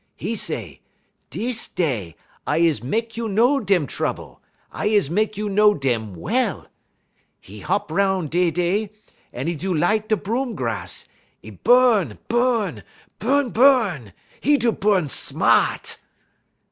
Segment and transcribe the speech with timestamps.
[0.17, 0.81] 'E say,
[1.29, 2.15] 'Dis day
[2.47, 6.67] I is mek you know dem trouble; I is mek you know dem well.'
[7.47, 8.89] 'E hop 'roun' dey dey,
[9.31, 11.07] un 'e do light da' broom grass;
[11.43, 12.81] 'e bu'n, bu'n
[13.19, 14.11] bu'n, bu'n;
[14.41, 15.97] 'e do bu'n smaht.